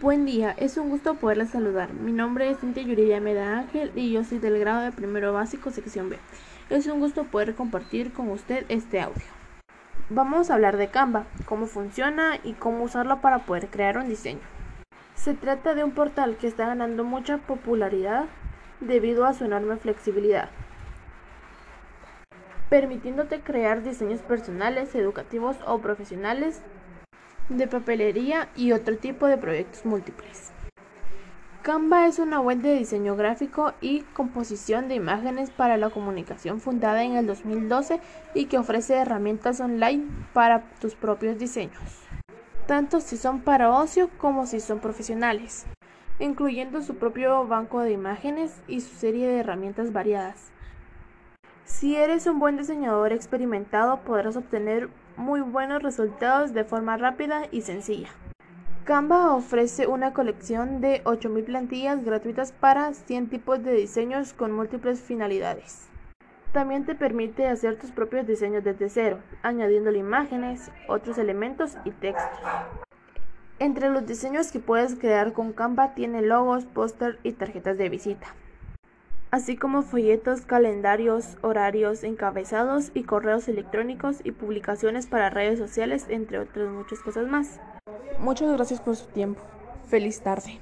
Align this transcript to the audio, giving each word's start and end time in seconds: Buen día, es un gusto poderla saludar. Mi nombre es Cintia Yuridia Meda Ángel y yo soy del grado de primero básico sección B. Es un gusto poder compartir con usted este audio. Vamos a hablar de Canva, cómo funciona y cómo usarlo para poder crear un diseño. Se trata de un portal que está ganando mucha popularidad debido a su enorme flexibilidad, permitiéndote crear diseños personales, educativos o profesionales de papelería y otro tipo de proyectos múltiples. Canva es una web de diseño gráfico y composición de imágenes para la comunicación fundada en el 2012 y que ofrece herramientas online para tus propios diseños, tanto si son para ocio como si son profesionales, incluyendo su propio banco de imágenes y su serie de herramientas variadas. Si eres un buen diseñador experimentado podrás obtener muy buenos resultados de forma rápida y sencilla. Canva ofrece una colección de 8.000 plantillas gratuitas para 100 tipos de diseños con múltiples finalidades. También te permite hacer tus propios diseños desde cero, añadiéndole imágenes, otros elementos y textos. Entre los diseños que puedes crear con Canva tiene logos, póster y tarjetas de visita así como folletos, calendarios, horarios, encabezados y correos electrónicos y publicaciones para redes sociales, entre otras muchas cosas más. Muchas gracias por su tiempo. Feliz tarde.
Buen 0.00 0.26
día, 0.26 0.56
es 0.58 0.76
un 0.76 0.90
gusto 0.90 1.14
poderla 1.14 1.46
saludar. 1.46 1.92
Mi 1.92 2.12
nombre 2.12 2.50
es 2.50 2.58
Cintia 2.58 2.82
Yuridia 2.82 3.20
Meda 3.20 3.58
Ángel 3.58 3.92
y 3.94 4.10
yo 4.10 4.24
soy 4.24 4.38
del 4.38 4.58
grado 4.58 4.82
de 4.82 4.90
primero 4.90 5.32
básico 5.32 5.70
sección 5.70 6.10
B. 6.10 6.18
Es 6.68 6.88
un 6.88 6.98
gusto 6.98 7.24
poder 7.24 7.54
compartir 7.54 8.12
con 8.12 8.28
usted 8.28 8.64
este 8.68 9.00
audio. 9.00 9.22
Vamos 10.10 10.50
a 10.50 10.54
hablar 10.54 10.78
de 10.78 10.88
Canva, 10.88 11.26
cómo 11.44 11.66
funciona 11.66 12.40
y 12.42 12.54
cómo 12.54 12.84
usarlo 12.84 13.20
para 13.20 13.46
poder 13.46 13.68
crear 13.68 13.98
un 13.98 14.08
diseño. 14.08 14.40
Se 15.14 15.34
trata 15.34 15.74
de 15.74 15.84
un 15.84 15.92
portal 15.92 16.36
que 16.38 16.48
está 16.48 16.66
ganando 16.66 17.04
mucha 17.04 17.38
popularidad 17.38 18.24
debido 18.80 19.26
a 19.26 19.34
su 19.34 19.44
enorme 19.44 19.76
flexibilidad, 19.76 20.48
permitiéndote 22.68 23.40
crear 23.40 23.84
diseños 23.84 24.22
personales, 24.22 24.94
educativos 24.96 25.56
o 25.66 25.78
profesionales 25.78 26.62
de 27.48 27.66
papelería 27.66 28.48
y 28.56 28.72
otro 28.72 28.96
tipo 28.96 29.26
de 29.26 29.38
proyectos 29.38 29.84
múltiples. 29.84 30.52
Canva 31.62 32.06
es 32.06 32.18
una 32.18 32.40
web 32.40 32.58
de 32.58 32.74
diseño 32.74 33.14
gráfico 33.14 33.74
y 33.80 34.00
composición 34.14 34.88
de 34.88 34.94
imágenes 34.94 35.50
para 35.50 35.76
la 35.76 35.90
comunicación 35.90 36.60
fundada 36.60 37.02
en 37.02 37.16
el 37.16 37.26
2012 37.26 38.00
y 38.32 38.46
que 38.46 38.56
ofrece 38.56 38.94
herramientas 38.94 39.60
online 39.60 40.06
para 40.32 40.62
tus 40.80 40.94
propios 40.94 41.38
diseños, 41.38 42.06
tanto 42.66 43.00
si 43.00 43.18
son 43.18 43.40
para 43.40 43.70
ocio 43.70 44.08
como 44.18 44.46
si 44.46 44.60
son 44.60 44.78
profesionales, 44.78 45.66
incluyendo 46.18 46.80
su 46.80 46.96
propio 46.96 47.46
banco 47.46 47.80
de 47.80 47.92
imágenes 47.92 48.62
y 48.66 48.80
su 48.80 48.94
serie 48.94 49.28
de 49.28 49.40
herramientas 49.40 49.92
variadas. 49.92 50.50
Si 51.78 51.94
eres 51.94 52.26
un 52.26 52.40
buen 52.40 52.56
diseñador 52.56 53.12
experimentado 53.12 54.00
podrás 54.00 54.36
obtener 54.36 54.88
muy 55.16 55.42
buenos 55.42 55.80
resultados 55.80 56.52
de 56.52 56.64
forma 56.64 56.96
rápida 56.96 57.42
y 57.52 57.60
sencilla. 57.60 58.08
Canva 58.82 59.32
ofrece 59.32 59.86
una 59.86 60.12
colección 60.12 60.80
de 60.80 61.04
8.000 61.04 61.44
plantillas 61.44 62.04
gratuitas 62.04 62.50
para 62.50 62.92
100 62.94 63.30
tipos 63.30 63.62
de 63.62 63.74
diseños 63.74 64.32
con 64.32 64.50
múltiples 64.50 65.00
finalidades. 65.00 65.86
También 66.52 66.84
te 66.84 66.96
permite 66.96 67.46
hacer 67.46 67.78
tus 67.78 67.92
propios 67.92 68.26
diseños 68.26 68.64
desde 68.64 68.88
cero, 68.88 69.20
añadiéndole 69.42 70.00
imágenes, 70.00 70.72
otros 70.88 71.16
elementos 71.16 71.76
y 71.84 71.92
textos. 71.92 72.40
Entre 73.60 73.88
los 73.88 74.04
diseños 74.04 74.50
que 74.50 74.58
puedes 74.58 74.96
crear 74.96 75.32
con 75.32 75.52
Canva 75.52 75.94
tiene 75.94 76.22
logos, 76.22 76.66
póster 76.66 77.20
y 77.22 77.34
tarjetas 77.34 77.78
de 77.78 77.88
visita 77.88 78.34
así 79.30 79.56
como 79.56 79.82
folletos, 79.82 80.42
calendarios, 80.42 81.36
horarios, 81.42 82.04
encabezados 82.04 82.90
y 82.94 83.04
correos 83.04 83.48
electrónicos 83.48 84.18
y 84.24 84.32
publicaciones 84.32 85.06
para 85.06 85.30
redes 85.30 85.58
sociales, 85.58 86.06
entre 86.08 86.38
otras 86.38 86.68
muchas 86.70 87.00
cosas 87.00 87.26
más. 87.26 87.60
Muchas 88.18 88.52
gracias 88.52 88.80
por 88.80 88.96
su 88.96 89.06
tiempo. 89.06 89.40
Feliz 89.88 90.20
tarde. 90.20 90.60